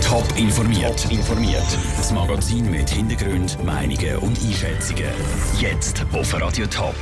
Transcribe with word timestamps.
Top 0.00 0.24
informiert. 0.36 1.10
informiert. 1.10 1.66
Das 1.96 2.12
Magazin 2.12 2.70
mit 2.70 2.88
Hintergrund, 2.88 3.58
Meinungen 3.64 4.18
und 4.18 4.38
Einschätzungen. 4.40 5.10
Jetzt 5.58 6.06
auf 6.12 6.40
Radio 6.40 6.66
Top. 6.66 6.94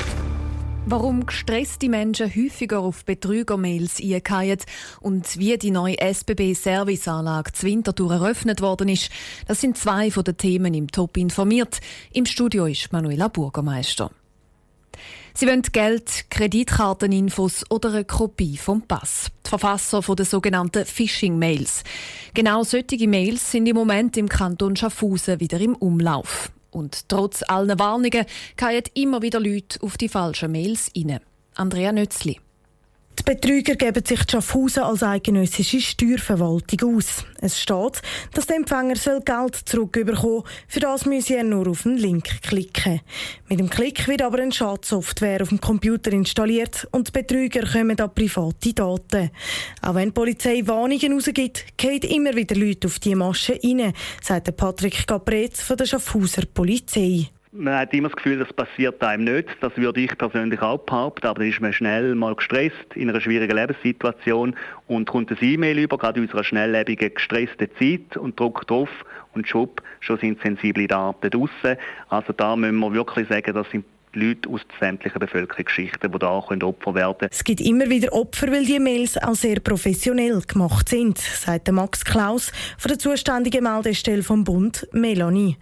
Warum 0.87 1.26
gestresste 1.26 1.91
Menschen 1.91 2.34
häufiger 2.34 2.81
auf 2.81 3.05
Betrügermails 3.05 4.00
eingehen 4.00 4.60
und 5.00 5.39
wie 5.39 5.58
die 5.58 5.71
neue 5.71 5.99
SBB-Serviceanlage 6.00 7.53
zu 7.53 7.67
Winterthur 7.67 8.14
eröffnet 8.14 8.62
worden 8.62 8.89
ist, 8.89 9.11
das 9.46 9.61
sind 9.61 9.77
zwei 9.77 10.11
von 10.11 10.25
den 10.25 10.39
Themen 10.39 10.73
im 10.73 10.91
Top 10.91 11.19
informiert. 11.19 11.80
Im 12.14 12.25
Studio 12.25 12.64
ist 12.64 12.95
Manuela 12.95 13.29
Burgermeister. 13.29 14.11
Sie 15.35 15.47
wollen 15.47 15.63
Geld, 15.63 16.27
Kreditkarteninfos 16.31 17.65
oder 17.71 17.91
eine 17.91 18.05
Kopie 18.05 18.57
vom 18.57 18.83
Pass. 18.83 19.31
Die 19.47 19.49
Verfasser 19.49 20.03
der 20.15 20.27
sogenannten 20.27 20.85
Phishing-Mails. 20.85 21.85
Genau 22.35 22.65
solche 22.65 23.09
Mails 23.09 23.51
sind 23.51 23.67
im 23.67 23.77
Moment 23.77 24.17
im 24.17 24.29
Kanton 24.29 24.77
Schaffhausen 24.77 25.41
wieder 25.41 25.61
im 25.61 25.75
Umlauf. 25.75 26.53
Und 26.71 27.09
trotz 27.09 27.43
allen 27.49 27.79
Warnungen 27.79 28.25
fallen 28.57 28.85
immer 28.95 29.23
wieder 29.23 29.41
Leute 29.41 29.83
auf 29.83 29.97
die 29.97 30.09
falschen 30.09 30.53
Mails 30.53 30.91
rein. 30.97 31.21
Andrea 31.55 31.93
Nützli. 31.93 32.41
Die 33.18 33.24
Betrüger 33.24 33.76
geben 33.76 34.04
sich 34.04 34.20
Schaffhausen 34.28 34.82
als 34.82 35.02
eidgenössische 35.02 35.80
Steuerverwaltung 35.80 36.96
aus. 36.96 37.24
Es 37.40 37.60
steht, 37.60 38.00
dass 38.32 38.46
der 38.46 38.56
Empfänger 38.56 38.94
Geld 38.94 39.56
zurückbekommen 39.64 40.16
soll. 40.16 40.44
Für 40.66 40.80
das 40.80 41.04
müsse 41.04 41.36
er 41.36 41.44
nur 41.44 41.68
auf 41.68 41.82
den 41.82 41.98
Link 41.98 42.42
klicken. 42.42 43.00
Mit 43.48 43.60
dem 43.60 43.68
Klick 43.68 44.08
wird 44.08 44.22
aber 44.22 44.38
eine 44.38 44.50
Schadsoftware 44.50 45.42
auf 45.42 45.50
dem 45.50 45.60
Computer 45.60 46.10
installiert 46.10 46.88
und 46.90 47.08
die 47.08 47.12
Betrüger 47.12 47.66
kommen 47.66 48.00
an 48.00 48.14
private 48.14 48.72
Daten. 48.72 49.30
Auch 49.82 49.94
wenn 49.94 50.08
die 50.08 50.12
Polizei 50.12 50.62
Warnungen 50.64 51.12
rausgibt, 51.12 51.76
gehen 51.76 52.02
immer 52.02 52.34
wieder 52.34 52.56
Leute 52.56 52.88
auf 52.88 52.98
diese 52.98 53.16
Masche 53.16 53.58
rein, 53.62 53.92
sagt 54.22 54.56
Patrick 54.56 55.06
Capretz 55.06 55.62
von 55.62 55.76
der 55.76 55.86
Schaffhauser 55.86 56.47
Polizei. 56.52 57.28
Man 57.55 57.75
hat 57.75 57.92
immer 57.92 58.08
das 58.08 58.17
Gefühl, 58.17 58.39
das 58.39 58.50
passiert 58.50 59.03
einem 59.03 59.25
nicht. 59.25 59.47
Das 59.61 59.77
würde 59.77 60.00
ich 60.00 60.17
persönlich 60.17 60.62
auch 60.62 60.78
behaupten. 60.78 61.27
Aber 61.27 61.41
dann 61.41 61.48
ist 61.50 61.61
man 61.61 61.75
schnell 61.75 62.14
mal 62.14 62.34
gestresst 62.34 62.94
in 62.94 63.11
einer 63.11 63.20
schwierigen 63.20 63.55
Lebenssituation 63.55 64.56
und 64.86 65.06
kommt 65.06 65.31
ein 65.31 65.36
E-Mail 65.39 65.78
über, 65.78 65.98
gerade 65.98 66.19
in 66.19 66.25
unserer 66.25 66.44
schnelllebigen, 66.44 67.12
gestressten 67.12 67.69
Zeit 67.78 68.17
und 68.17 68.41
drückt 68.41 68.70
drauf 68.70 68.89
und 69.34 69.47
schub, 69.47 69.83
schon 70.00 70.19
sind 70.19 70.41
sensible 70.41 70.86
Daten 70.86 71.28
draussen. 71.28 71.77
Also 72.09 72.33
da 72.33 72.56
müssen 72.56 72.78
wir 72.78 72.94
wirklich 72.94 73.28
sagen, 73.28 73.53
das 73.53 73.69
sind 73.70 73.84
Leute 74.14 74.48
aus 74.48 74.61
sämtlichen 74.78 75.19
Bevölkerungsschichten, 75.19 76.12
die 76.12 76.19
da 76.19 76.31
Opfer 76.31 76.94
werden 76.94 77.19
können. 77.19 77.31
Es 77.31 77.44
gibt 77.44 77.61
immer 77.61 77.89
wieder 77.89 78.12
Opfer, 78.12 78.50
weil 78.50 78.64
die 78.64 78.78
Mails 78.78 79.16
auch 79.16 79.34
sehr 79.34 79.61
professionell 79.61 80.41
gemacht 80.42 80.89
sind, 80.89 81.19
sagt 81.19 81.70
Max 81.72 82.05
Klaus 82.05 82.53
von 82.78 82.91
der 82.91 82.98
zuständigen 82.98 83.64
Meldestelle 83.64 84.22
vom 84.22 84.44
Bund 84.44 84.87
Melanie. 84.92 85.56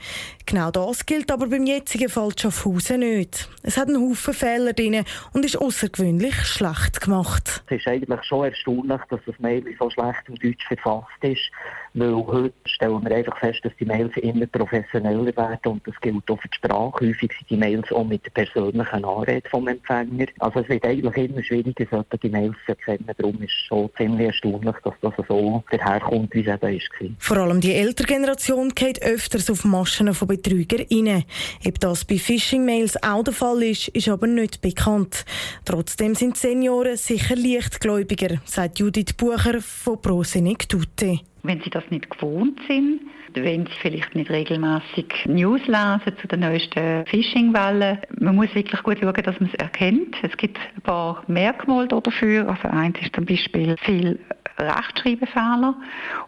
Genau 0.51 0.73
das 0.73 1.07
gilt 1.07 1.31
aber 1.31 1.47
beim 1.47 1.65
jetzigen 1.65 2.09
Fall 2.09 2.33
Schaffhausen 2.37 2.99
nicht. 2.99 3.49
Es 3.63 3.77
hat 3.77 3.87
einen 3.87 4.01
Haufen 4.01 4.35
Fehler 4.35 4.73
drin 4.73 5.05
und 5.33 5.45
ist 5.45 5.57
außergewöhnlich 5.57 6.35
schlecht 6.35 7.01
gemacht. 7.01 7.63
Es 7.69 7.77
ist 7.77 7.87
eigentlich 7.87 8.25
schon 8.25 8.47
erstaunlich, 8.47 9.01
dass 9.11 9.21
das 9.27 9.39
Mail 9.39 9.63
so 9.79 9.89
schlecht 9.91 10.23
im 10.27 10.35
Deutsch 10.35 10.67
verfasst 10.67 11.23
ist, 11.23 11.53
weil 11.95 12.15
heute 12.15 12.55
stellen 12.65 13.05
wir 13.05 13.15
einfach 13.15 13.39
fest, 13.39 13.61
dass 13.63 13.73
die 13.79 13.85
Mails 13.85 14.17
immer 14.17 14.47
professioneller 14.47 15.37
werden 15.37 15.73
und 15.73 15.87
das 15.87 15.95
gilt 16.01 16.29
auch 16.29 16.41
für 16.41 16.49
die 16.49 16.57
Sprache. 16.57 17.07
Häufig 17.07 17.31
sind 17.31 17.51
die 17.51 17.57
Mails 17.57 17.93
auch 17.93 18.05
mit 18.05 18.25
der 18.25 18.31
persönlichen 18.31 19.05
Anrede 19.05 19.49
vom 19.49 19.69
Empfänger. 19.69 20.27
Also 20.41 20.61
es 20.61 20.69
wird 20.69 20.85
eigentlich 20.85 21.31
immer 21.31 21.45
schwieriger, 21.45 21.87
solche 22.11 22.29
Mails 22.29 22.57
zu 22.67 22.73
erkennen. 22.73 23.09
Darum 23.17 23.41
ist 23.41 23.53
es 23.53 23.67
schon 23.69 23.89
ziemlich 23.97 24.27
erstaunlich, 24.27 24.77
dass 24.83 24.95
das 25.01 25.27
so 25.29 25.63
daherkommt, 25.71 26.35
wie 26.35 26.41
es 26.41 26.49
eben 26.49 26.61
war. 26.61 27.17
Vor 27.21 27.37
allem 27.37 27.61
die 27.61 27.75
ältere 27.75 28.09
Generation 28.09 28.71
geht 28.71 29.01
öfters 29.03 29.49
auf 29.49 29.65
Maschen 29.65 30.13
von 30.13 30.27
Betrüger 30.41 30.85
rein. 30.91 31.25
Ob 31.67 31.81
das 31.81 32.05
bei 32.05 32.19
Phishing-Mails 32.19 33.03
auch 33.03 33.23
der 33.23 33.35
Fall 33.35 33.63
ist, 33.63 33.89
ist 33.89 34.09
aber 34.09 34.27
nicht 34.27 34.61
bekannt. 34.61 35.25
Trotzdem 35.65 36.15
sind 36.15 36.37
Senioren 36.37 36.97
sicher 36.97 37.37
leichtgläubiger, 37.37 38.41
sagt 38.45 38.79
Judith 38.79 39.13
Bucher 39.17 39.61
von 39.61 40.01
Pro 40.01 40.23
Senectute. 40.23 41.21
Wenn 41.43 41.61
sie 41.63 41.71
das 41.71 41.85
nicht 41.91 42.11
gewohnt 42.11 42.61
sind, 42.69 43.01
wenn 43.35 43.67
sie 43.67 43.73
vielleicht 43.81 44.15
nicht 44.15 44.31
regelmäßig 44.31 45.07
News 45.27 45.61
lesen 45.67 46.19
zu 46.21 46.29
den 46.29 46.41
neuesten 46.41 47.07
Phishing-Wellen. 47.07 47.99
Man 48.19 48.37
muss 48.37 48.55
wirklich 48.55 48.83
gut 48.83 48.99
schauen, 49.01 49.23
dass 49.23 49.41
man 49.41 49.51
es 49.51 49.55
erkennt. 49.55 50.17
Es 50.23 50.37
gibt 50.37 50.59
ein 50.59 50.83
paar 50.83 51.23
Merkmale 51.29 51.89
dafür. 51.89 52.49
Also 52.49 52.69
eins 52.69 52.99
ist 53.01 53.15
zum 53.15 53.25
Beispiel 53.25 53.77
viel 53.85 54.19
Rechtschreibfehler 54.59 55.75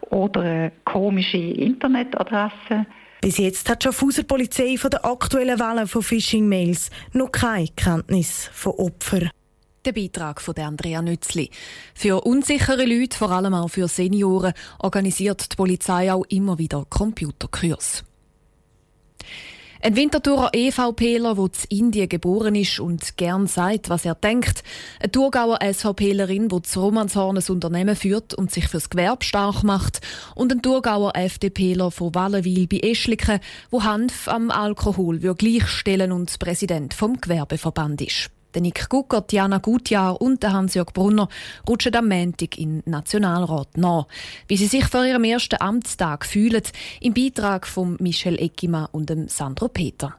oder 0.09 0.71
komische 0.85 1.37
Internetadresse. 1.37 2.85
Bis 3.23 3.37
jetzt 3.37 3.69
hat 3.69 3.81
die 3.81 3.85
Schaffhauser 3.85 4.23
Polizei 4.23 4.75
von 4.75 4.91
der 4.91 5.05
aktuellen 5.05 5.57
Welle 5.57 5.87
von 5.87 6.03
Phishing-Mails 6.03 6.89
noch 7.13 7.31
keine 7.31 7.69
Kenntnis 7.69 8.49
von 8.51 8.73
Opfern. 8.73 9.29
Der 9.85 9.93
Beitrag 9.93 10.41
von 10.41 10.57
Andrea 10.57 11.01
Nützli. 11.01 11.49
Für 11.95 12.25
unsichere 12.25 12.83
Leute, 12.83 13.17
vor 13.17 13.31
allem 13.31 13.53
auch 13.53 13.69
für 13.69 13.87
Senioren, 13.87 14.51
organisiert 14.79 15.53
die 15.53 15.55
Polizei 15.55 16.11
auch 16.11 16.25
immer 16.25 16.57
wieder 16.59 16.85
Computerkurs. 16.89 18.03
Ein 19.85 19.97
Winterthurer 19.97 20.51
EVPler, 20.53 21.35
der 21.35 21.49
in 21.67 21.77
Indien 21.87 22.07
geboren 22.07 22.55
ist 22.55 22.79
und 22.79 23.17
gern 23.17 23.47
sagt, 23.47 23.89
was 23.89 24.05
er 24.05 24.15
denkt. 24.15 24.63
Eine 25.01 25.11
Thurgauer 25.11 25.59
SVPlerin, 25.61 26.47
die 26.47 26.61
das 26.61 26.77
Romanshorn 26.77 27.37
ein 27.37 27.43
Unternehmen 27.49 27.97
führt 27.97 28.33
und 28.33 28.49
sich 28.49 28.69
fürs 28.69 28.89
Gewerbe 28.89 29.25
stark 29.25 29.61
macht. 29.63 29.99
Und 30.35 30.53
ein 30.53 30.61
Thurgauer 30.61 31.17
FDPler 31.17 31.91
von 31.91 32.15
Wallenwil 32.15 32.65
bei 32.65 32.77
Eschliken, 32.77 33.41
wo 33.71 33.83
Hanf 33.83 34.29
am 34.29 34.51
Alkohol 34.51 35.19
gleichstellen 35.19 36.13
und 36.13 36.39
Präsident 36.39 36.93
vom 36.93 37.19
Gewerbeverband 37.19 38.03
ist. 38.03 38.31
Der 38.53 38.61
Nick 38.61 38.87
Gucker, 38.89 39.21
Diana 39.21 39.57
Gutjahr 39.57 40.21
und 40.21 40.45
Hans-Jörg 40.45 40.93
Brunner 40.93 41.27
rutschen 41.67 41.95
am 41.95 42.07
Montag 42.07 42.57
in 42.57 42.83
Nationalrat 42.85 43.77
nach. 43.77 44.07
Wie 44.47 44.57
sie 44.57 44.67
sich 44.67 44.85
vor 44.85 45.05
ihrem 45.05 45.23
ersten 45.23 45.59
Amtstag 45.59 46.25
fühlen, 46.25 46.61
im 47.01 47.13
Beitrag 47.15 47.65
von 47.65 47.97
Michel 47.99 48.39
Eckima 48.39 48.89
und 48.91 49.09
dem 49.09 49.27
Sandro 49.27 49.69
Peter. 49.69 50.15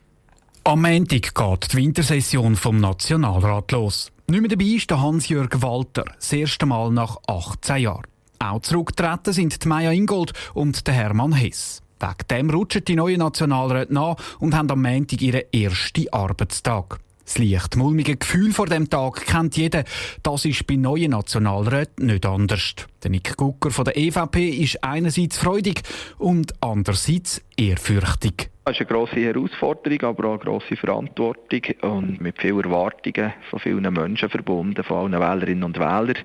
Am 0.64 0.82
Montag 0.82 1.34
geht 1.34 1.72
die 1.72 1.76
Wintersession 1.76 2.56
vom 2.56 2.78
Nationalrat 2.80 3.70
los. 3.70 4.10
Nicht 4.26 4.40
mehr 4.40 4.48
dabei 4.48 4.64
ist 4.64 4.90
der 4.90 5.00
Hans-Jörg 5.00 5.50
Walter, 5.62 6.04
das 6.16 6.32
erste 6.32 6.66
Mal 6.66 6.90
nach 6.90 7.18
18 7.28 7.76
Jahren. 7.76 8.06
Auch 8.40 8.60
zurückgetreten 8.60 9.32
sind 9.32 9.62
die 9.62 9.68
Maya 9.68 9.92
Ingold 9.92 10.32
und 10.54 10.86
der 10.86 10.94
Hermann 10.94 11.34
Hess. 11.34 11.82
Wegen 12.00 12.28
dem 12.30 12.50
rutschen 12.50 12.84
die 12.84 12.96
neuen 12.96 13.18
Nationalräte 13.18 13.94
nach 13.94 14.16
und 14.40 14.54
haben 14.54 14.70
am 14.70 14.82
Montag 14.82 15.22
ihren 15.22 15.42
ersten 15.52 16.12
Arbeitstag. 16.12 16.98
Das 17.24 17.38
leicht 17.38 17.76
mulmige 17.76 18.16
Gefühl 18.16 18.52
vor 18.52 18.66
dem 18.66 18.90
Tag 18.90 19.24
kennt 19.26 19.56
jeder. 19.56 19.84
Das 20.22 20.44
ist 20.44 20.66
bei 20.66 20.76
neuen 20.76 21.12
Nationalräten 21.12 22.06
nicht 22.06 22.26
anders. 22.26 22.74
Der 23.02 23.10
Nick 23.10 23.36
Gucker 23.36 23.70
von 23.70 23.86
der 23.86 23.96
EVP 23.96 24.48
ist 24.50 24.84
einerseits 24.84 25.38
freudig 25.38 25.82
und 26.18 26.52
andererseits 26.60 27.42
ehrfürchtig. 27.56 28.50
Das 28.66 28.74
ist 28.74 28.80
eine 28.80 28.86
grosse 28.88 29.16
Herausforderung, 29.16 30.02
aber 30.02 30.28
auch 30.28 30.32
eine 30.32 30.38
grosse 30.38 30.76
Verantwortung 30.76 31.62
und 31.82 32.20
mit 32.20 32.38
vielen 32.40 32.64
Erwartungen 32.64 33.32
von 33.50 33.58
vielen 33.58 33.92
Menschen 33.92 34.28
verbunden, 34.28 34.84
von 34.84 35.14
allen 35.14 35.20
Wählerinnen 35.20 35.64
und 35.64 35.78
Wählern. 35.78 36.18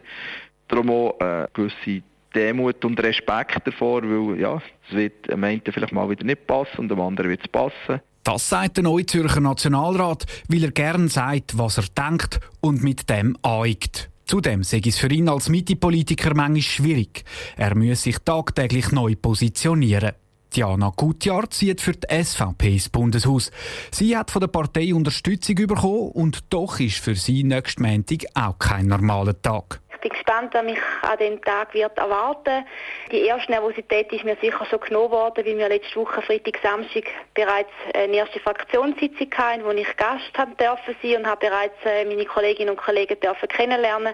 Darum 0.68 0.90
auch 0.90 1.20
eine 1.20 1.50
gewisse 1.54 2.04
Demut 2.36 2.84
und 2.86 3.02
Respekt 3.02 3.66
davor, 3.66 4.04
weil 4.04 4.40
ja, 4.40 4.62
es 4.88 4.96
wird 4.96 5.32
am 5.32 5.44
einen 5.44 5.62
vielleicht 5.64 5.94
mal 5.94 6.10
wieder 6.10 6.26
nicht 6.26 6.46
passen 6.46 6.80
und 6.80 6.92
am 6.92 7.02
anderen 7.02 7.30
wird 7.30 7.42
es 7.42 7.48
passen. 7.48 8.02
Das 8.32 8.48
sagt 8.48 8.78
der 8.78 8.84
neue 8.84 9.08
Zürcher 9.08 9.40
Nationalrat, 9.40 10.28
weil 10.50 10.66
er 10.66 10.70
gern 10.70 11.08
sagt, 11.08 11.58
was 11.58 11.80
er 11.80 11.86
denkt 11.98 12.40
und 12.62 12.84
mit 12.84 13.10
dem 13.10 13.36
anigt. 13.42 14.12
Zudem 14.28 14.64
sei 14.64 14.82
es 14.86 15.00
für 15.00 15.12
ihn 15.12 15.28
als 15.28 15.50
Mitte-Politiker 15.50 16.36
manchmal 16.36 16.62
schwierig. 16.62 17.24
Er 17.58 17.76
muss 17.76 18.04
sich 18.04 18.20
tagtäglich 18.20 18.92
neu 18.92 19.16
positionieren. 19.16 20.12
Diana 20.56 20.94
Gutjahr 20.96 21.50
zieht 21.50 21.82
für 21.82 21.94
die 21.94 22.24
SVP 22.24 22.74
ins 22.74 22.90
Bundeshaus. 22.90 23.50
Sie 23.90 24.16
hat 24.16 24.30
von 24.30 24.42
der 24.42 24.48
Partei 24.48 24.94
Unterstützung 24.94 25.56
bekommen 25.56 26.12
und 26.12 26.42
doch 26.52 26.80
ist 26.80 27.00
für 27.00 27.16
sie 27.16 27.44
nächsten 27.44 27.82
Montag 27.82 28.26
auch 28.36 28.60
kein 28.60 28.86
normaler 28.86 29.42
Tag. 29.42 29.82
Bin 30.02 30.12
gespannt, 30.12 30.54
was 30.54 30.64
mich 30.64 30.80
an 31.02 31.18
diesem 31.18 31.42
Tag 31.42 31.74
wird 31.74 31.98
erwarten. 31.98 32.66
Die 33.12 33.22
erste 33.22 33.52
Nervosität 33.52 34.12
ist 34.14 34.24
mir 34.24 34.38
sicher 34.42 34.66
schon 34.66 34.80
genommen 34.80 35.12
worden, 35.12 35.46
weil 35.46 35.58
wir 35.58 35.70
letzte 35.70 35.96
Woche 35.98 36.22
Freitag, 36.22 36.60
Samstag 36.64 37.04
bereits 37.34 37.72
eine 37.94 38.16
erste 38.16 38.40
Fraktionssitzung 38.40 39.30
hatten, 39.36 39.64
wo 39.66 39.72
ich 39.72 39.98
Gast 39.98 40.38
haben 40.38 40.56
dürfen 40.58 40.96
sein 41.02 41.18
und 41.18 41.28
habe 41.28 41.48
bereits 41.48 41.76
äh, 41.86 42.06
meine 42.06 42.26
Kolleginnen 42.26 42.72
und 42.72 42.78
Kollegen 42.78 43.20
dürfen 43.20 43.48
kennenlernen 43.50 44.14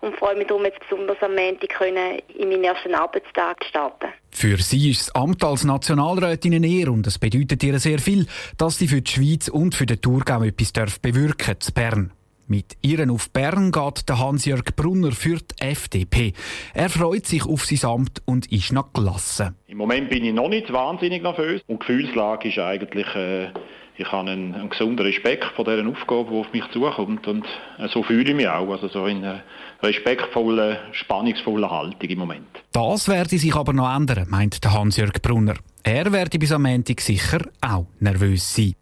und 0.00 0.16
freue 0.16 0.36
mich 0.36 0.46
darum 0.46 0.64
jetzt 0.64 0.80
besonders 0.80 1.20
am 1.20 1.34
Montag 1.34 1.80
in 1.80 2.48
meinen 2.48 2.64
ersten 2.64 2.94
Arbeitstag 2.94 3.64
starten. 3.64 4.08
Für 4.30 4.58
sie 4.58 4.90
ist 4.90 5.08
das 5.08 5.14
Amt 5.14 5.42
als 5.44 5.64
Nationalrätin 5.64 6.54
eine 6.54 6.66
Ehre 6.66 6.90
und 6.90 7.06
es 7.06 7.18
bedeutet 7.18 7.62
ihr 7.62 7.78
sehr 7.78 7.98
viel, 7.98 8.26
dass 8.58 8.78
sie 8.78 8.88
für 8.88 9.00
die 9.00 9.10
Schweiz 9.10 9.48
und 9.48 9.74
für 9.74 9.86
den 9.86 10.00
Thurgau 10.00 10.42
etwas 10.42 10.98
bewirken 10.98 11.56
darf, 11.58 11.72
Bern. 11.72 12.12
Mit 12.48 12.76
ihren 12.80 13.10
auf 13.10 13.30
Bern 13.30 13.72
geht 13.72 14.08
der 14.08 14.20
Hans-Jörg 14.20 14.76
Brunner 14.76 15.10
für 15.10 15.38
die 15.38 15.64
FDP. 15.64 16.32
Er 16.74 16.90
freut 16.90 17.26
sich 17.26 17.44
auf 17.44 17.64
sein 17.64 17.90
Amt 17.90 18.22
und 18.24 18.52
ist 18.52 18.72
noch 18.72 18.92
gelassen. 18.92 19.56
Im 19.66 19.78
Moment 19.78 20.10
bin 20.10 20.24
ich 20.24 20.32
noch 20.32 20.48
nicht 20.48 20.72
wahnsinnig 20.72 21.24
nervös 21.24 21.60
und 21.66 21.82
die 21.82 21.86
Gefühlslage 21.86 22.48
ist 22.48 22.58
eigentlich, 22.58 23.06
äh, 23.16 23.48
ich 23.96 24.12
habe 24.12 24.30
einen, 24.30 24.54
einen, 24.54 24.68
gesunden 24.68 25.04
Respekt 25.04 25.44
vor 25.56 25.64
dieser 25.64 25.88
Aufgabe, 25.88 26.30
die 26.30 26.36
auf 26.36 26.52
mich 26.52 26.64
zukommt 26.72 27.26
und 27.26 27.44
äh, 27.78 27.88
so 27.88 28.04
fühle 28.04 28.30
ich 28.30 28.36
mich 28.36 28.46
auch, 28.46 28.70
also 28.70 28.86
so 28.86 29.06
in 29.06 29.24
einer 29.24 29.42
respektvollen, 29.82 30.76
spannungsvollen 30.92 31.68
Haltung 31.68 32.08
im 32.08 32.18
Moment. 32.18 32.46
Das 32.70 33.08
werde 33.08 33.38
sich 33.38 33.56
aber 33.56 33.72
noch 33.72 33.92
ändern, 33.92 34.26
meint 34.28 34.62
der 34.62 34.72
Hans-Jörg 34.72 35.20
Brunner. 35.20 35.56
Er 35.82 36.12
werde 36.12 36.38
bis 36.38 36.52
am 36.52 36.62
Montag 36.62 37.00
sicher 37.00 37.40
auch 37.60 37.86
nervös 37.98 38.54
sein. 38.54 38.74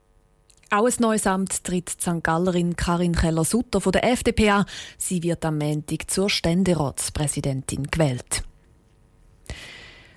Auch 0.75 0.87
ein 0.87 0.94
neues 0.99 1.25
Amt 1.29 1.62
tritt 1.62 1.88
St. 1.88 2.25
Gallerin 2.25 2.75
Karin 2.75 3.15
Keller-Sutter 3.15 3.81
von 3.81 3.93
der 3.93 4.03
FDP 4.11 4.50
an. 4.50 4.65
Sie 4.99 5.23
wird 5.23 5.44
am 5.44 5.59
Montag 5.59 6.11
zur 6.11 6.29
Ständeratspräsidentin 6.29 7.85
gewählt. 7.85 8.43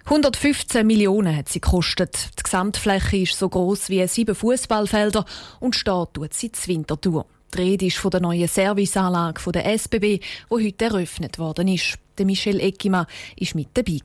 115 0.05 0.87
Millionen 0.87 1.37
hat 1.37 1.47
sie 1.47 1.61
gekostet. 1.61 2.31
Die 2.39 2.43
Gesamtfläche 2.43 3.17
ist 3.17 3.37
so 3.37 3.47
groß 3.47 3.89
wie 3.89 4.07
sieben 4.07 4.33
Fußballfelder 4.33 5.25
und 5.59 5.75
steht 5.75 6.13
tut 6.15 6.33
sie 6.33 6.51
zur 6.51 6.73
Wintertour. 6.73 7.27
Die 7.53 7.57
Rede 7.59 7.85
ist 7.85 7.97
von 7.97 8.09
der 8.09 8.21
neuen 8.21 8.47
Serviceanlage 8.47 9.51
der 9.51 9.77
SBB, 9.77 10.01
die 10.01 10.21
heute 10.49 10.85
eröffnet 10.85 11.37
worden 11.37 11.67
ist. 11.67 11.99
Michel 12.19 12.59
Eckima 12.61 13.05
war 13.05 13.47
mit 13.53 13.69
dabei. 13.75 14.01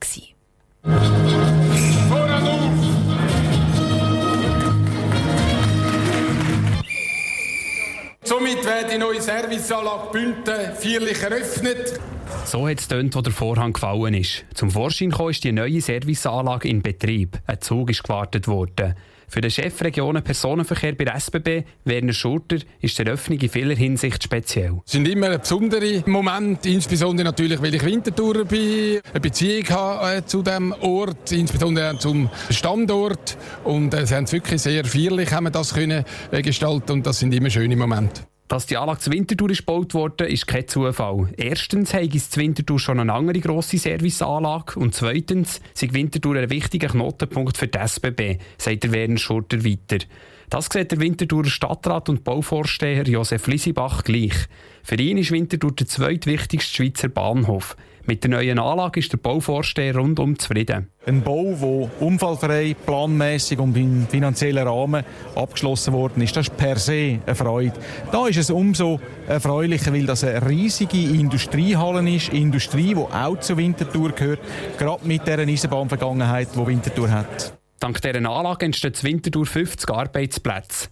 Somit 8.43 8.65
wird 8.65 8.93
die 8.93 8.99
neue 8.99 9.21
Serviceanlage 9.21 10.11
Bünden 10.11 10.75
feierlich 10.75 11.23
eröffnet. 11.23 12.01
So 12.45 12.67
hat 12.67 12.81
es 12.81 12.89
tönt, 12.89 13.15
wo 13.15 13.21
der 13.21 13.33
Vorhang 13.33 13.73
gefallen 13.73 14.15
ist. 14.15 14.45
Zum 14.53 14.69
Vorschein 14.69 15.13
kam 15.13 15.29
ist 15.29 15.45
die 15.45 15.53
neue 15.53 15.81
Serviceanlage 15.81 16.69
in 16.69 16.83
Betrieb. 16.83 17.39
Ein 17.47 17.61
Zug 17.61 17.91
ist 17.91 18.03
gewartet 18.03 18.49
worden. 18.49 18.97
Für 19.29 19.41
den 19.41 19.51
Chef 19.53 19.81
Regionen 19.81 20.25
Personenverkehr 20.25 20.97
bei 20.97 21.05
der 21.05 21.15
SBB, 21.15 21.63
Werner 21.85 22.13
Schurter, 22.13 22.57
ist 22.81 22.99
die 22.99 23.07
Eröffnung 23.07 23.39
in 23.39 23.49
vieler 23.49 23.77
Hinsicht 23.77 24.25
speziell. 24.25 24.81
Es 24.85 24.91
sind 24.91 25.07
immer 25.07 25.39
besondere 25.39 26.03
Momente, 26.07 26.69
insbesondere 26.69 27.27
natürlich, 27.27 27.63
weil 27.63 27.77
ich 27.77 27.85
Wintertourer 27.85 28.45
bin, 28.45 28.99
eine 29.09 29.21
Beziehung 29.21 29.69
habe 29.69 30.17
äh, 30.17 30.27
zu 30.27 30.43
dem 30.43 30.75
Ort, 30.81 31.31
insbesondere 31.31 31.97
zum 31.97 32.29
Standort. 32.51 33.39
Und 33.63 33.95
äh, 33.95 34.05
sie 34.05 34.17
haben 34.17 34.25
es 34.25 34.33
wirklich 34.33 34.61
sehr 34.61 34.85
feierlich 34.85 35.33
haben 35.33 35.45
wir 35.45 35.51
das 35.51 35.75
können, 35.75 36.05
äh, 36.33 36.43
gestalten 36.43 36.91
und 36.91 37.07
das 37.07 37.21
sind 37.21 37.33
immer 37.33 37.51
schöne 37.51 37.77
Momente. 37.77 38.23
Dass 38.53 38.67
die 38.67 38.77
Anlage 38.77 38.99
zu 39.01 39.11
Winterthur 39.11 39.49
gebaut 39.49 39.95
wurde, 39.95 40.27
ist 40.27 40.47
kein 40.47 40.69
Zufall. 40.69 41.33
Erstens 41.39 41.95
habe 41.95 42.07
es 42.15 42.29
zu 42.29 42.39
Winterthur 42.39 42.79
schon 42.79 43.01
eine 43.01 43.15
andere 43.15 43.41
grosse 43.41 43.79
Serviceanlage 43.79 44.79
und 44.79 44.95
zweitens 44.95 45.63
sind 45.73 45.95
Winterthur 45.95 46.37
ein 46.37 46.51
wichtiger 46.51 46.89
Knotenpunkt 46.89 47.57
für 47.57 47.67
die 47.67 47.79
SBB, 47.79 48.37
sagt 48.59 48.85
der 48.85 48.93
Werner 48.93 49.17
Schurter 49.17 49.65
weiter. 49.65 50.05
Das 50.53 50.69
sieht 50.71 50.93
der 50.93 51.01
Winterthurer 51.01 51.49
Stadtrat 51.49 52.11
und 52.11 52.25
Bauvorsteher 52.25 53.05
Josef 53.05 53.47
Lisibach 53.47 54.05
gleich. 54.05 54.35
Für 54.83 54.97
ihn 54.97 55.17
ist 55.17 55.31
Winterthur 55.31 55.73
der 55.73 55.87
zweitwichtigste 55.87 56.75
Schweizer 56.75 57.09
Bahnhof. 57.09 57.75
Mit 58.05 58.23
der 58.23 58.33
neuen 58.33 58.59
Anlage 58.59 59.01
ist 59.01 59.11
der 59.11 59.17
Bauvorsteher 59.17 59.97
rundum 59.97 60.39
zufrieden. 60.39 60.91
Ein 61.07 61.23
Bau, 61.23 61.57
der 61.59 62.07
unfallfrei, 62.07 62.77
planmäßig 62.85 63.61
und 63.61 63.75
im 63.79 64.07
finanziellen 64.07 64.69
Rahmen 64.69 65.07
abgeschlossen 65.35 65.95
worden 65.95 66.23
ist, 66.23 66.37
das 66.37 66.49
ist 66.49 66.57
per 66.59 66.77
se 66.77 67.21
eine 67.25 67.35
Freude. 67.35 67.73
Da 68.13 68.27
ist 68.27 68.37
es 68.37 68.51
umso 68.51 69.01
erfreulicher, 69.27 69.95
weil 69.95 70.05
das 70.05 70.23
eine 70.23 70.47
riesige 70.47 70.99
Industriehalle 70.99 72.07
ist, 72.15 72.29
Industrie, 72.29 72.95
die 72.95 72.97
auch 72.97 73.41
zu 73.41 73.57
Winterthur 73.57 74.13
gehört, 74.13 74.41
gerade 74.79 75.09
mit 75.09 75.27
dieser 75.27 75.39
Eisenbahnvergangenheit, 75.39 76.49
die 76.55 76.67
Winterthur 76.67 77.11
hat. 77.11 77.62
Dank 77.83 78.01
dieser 78.01 78.15
Anlage 78.15 78.67
entstehen 78.67 78.93
in 78.95 79.03
Winterthur 79.03 79.45
50 79.45 79.91
Arbeitsplätze. 79.91 80.89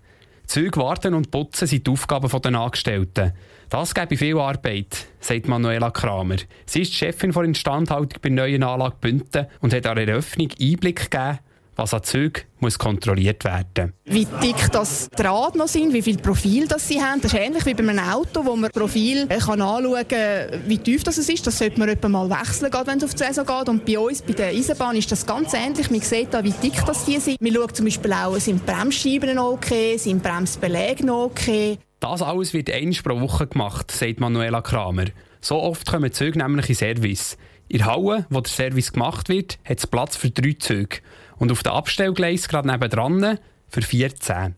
Züge 0.47 0.81
warten 0.81 1.15
und 1.15 1.31
putzen 1.31 1.69
sind 1.69 1.87
die 1.87 1.91
Aufgaben 1.93 2.29
der 2.29 2.55
Angestellten. 2.61 3.33
Das 3.69 3.95
gäbe 3.95 4.17
viel 4.17 4.37
Arbeit, 4.37 5.07
sagt 5.21 5.47
Manuela 5.47 5.93
Kramer. 5.93 6.39
Sie 6.67 6.83
ist 6.83 6.93
Chefin 6.93 7.31
der 7.31 7.45
Instandhaltung 7.45 8.19
bei 8.21 8.31
der 8.31 8.39
neuen 8.39 8.65
Anlage 8.65 8.97
Bünden 9.01 9.47
und 9.61 9.73
hat 9.73 9.87
an 9.87 9.95
der 9.99 10.09
Eröffnung 10.09 10.49
Einblick 10.61 11.09
gegeben, 11.09 11.39
was 11.81 11.95
an 11.95 12.03
Zügen 12.03 12.43
muss 12.59 12.79
kontrolliert 12.79 13.43
werden 13.45 13.95
Wie 14.05 14.27
dick 14.43 14.71
das 14.71 15.09
Draht 15.17 15.57
noch 15.57 15.67
sind, 15.67 15.95
wie 15.95 16.03
viel 16.03 16.19
Profil 16.19 16.69
das 16.69 16.87
sie 16.87 17.01
haben. 17.01 17.23
Das 17.23 17.33
ist 17.33 17.39
ähnlich 17.39 17.65
wie 17.65 17.73
bei 17.73 17.89
einem 17.89 17.99
Auto, 17.99 18.45
wo 18.45 18.55
man 18.55 18.71
Profil 18.71 19.27
äh, 19.31 19.39
kann 19.39 19.63
anschauen 19.63 20.07
kann, 20.07 20.61
wie 20.67 20.77
tief 20.77 21.03
das 21.05 21.17
ist. 21.17 21.47
Das 21.47 21.57
sollte 21.57 21.79
man 21.79 21.89
etwa 21.89 22.09
mal 22.11 22.29
wechseln, 22.29 22.71
wenn 22.85 22.99
es 22.99 23.05
auf 23.05 23.15
die 23.15 23.25
Saison 23.25 23.47
geht. 23.47 23.69
Und 23.71 23.87
bei 23.87 23.99
uns, 23.99 24.21
bei 24.21 24.35
der 24.35 24.49
Eisenbahn, 24.49 24.95
ist 24.97 25.11
das 25.11 25.25
ganz 25.25 25.55
ähnlich. 25.55 25.91
Man 25.91 26.01
sieht 26.01 26.35
da, 26.35 26.45
wie 26.45 26.53
dick 26.53 26.85
das 26.85 27.07
die 27.07 27.19
sind. 27.19 27.41
Man 27.41 27.55
schaut 27.55 27.75
zum 27.75 27.87
Beispiel 27.87 28.13
auch, 28.13 28.37
sind 28.37 28.67
Bremsscheiben 28.67 29.35
noch 29.35 29.53
okay, 29.53 29.97
sind 29.97 30.23
Bremsbeläge 30.23 31.07
noch 31.07 31.25
okay. 31.25 31.79
Das 32.01 32.21
alles 32.21 32.53
wird 32.53 32.71
einmal 32.71 32.99
pro 33.03 33.21
Woche 33.21 33.47
gemacht, 33.47 33.91
sagt 33.91 34.21
Manuela 34.21 34.61
Kramer. 34.61 35.07
So 35.41 35.57
oft 35.57 35.87
kommen 35.87 36.13
Züge 36.13 36.39
nämlich 36.39 36.69
in 36.69 36.75
Service. 36.75 37.39
In 37.69 37.79
der 37.79 37.87
Halle, 37.87 38.27
wo 38.31 38.41
der 38.41 38.51
Service 38.51 38.93
gemacht 38.93 39.29
wird, 39.29 39.59
hat 39.65 39.79
es 39.79 39.87
Platz 39.87 40.17
für 40.17 40.31
drei 40.31 40.57
Züge. 40.59 40.99
Und 41.41 41.51
auf 41.51 41.65
dem 41.65 41.73
Abstellgleis 41.73 42.47
gerade 42.47 42.69
nebenan 42.69 43.39
für 43.69 43.83
14. 43.83 44.55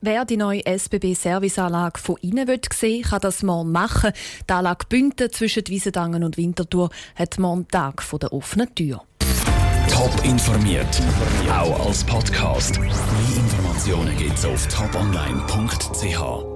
Wer 0.00 0.24
die 0.24 0.36
neue 0.36 0.64
SBB-Serviceanlage 0.66 2.00
von 2.00 2.16
innen 2.22 2.48
sehen 2.72 3.02
kann 3.02 3.20
das 3.20 3.42
morgen 3.42 3.70
machen. 3.70 4.12
Die 4.48 4.52
Anlage 4.52 4.86
Bünden 4.88 5.30
zwischen 5.30 5.66
Wiesendangen 5.68 6.24
und 6.24 6.36
Winterthur 6.36 6.90
hat 7.14 7.38
morgen 7.38 7.68
Tag 7.68 8.02
von 8.02 8.18
der 8.18 8.32
offenen 8.32 8.74
Tür. 8.74 9.02
Top 9.88 10.24
informiert, 10.24 11.00
auch 11.50 11.86
als 11.86 12.02
Podcast. 12.02 12.80
Mehr 12.80 12.90
Informationen 13.36 14.16
gibt 14.16 14.38
es 14.38 14.44
auf 14.44 14.66
toponline.ch. 14.68 16.51